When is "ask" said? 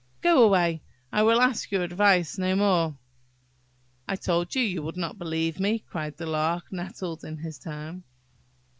1.39-1.69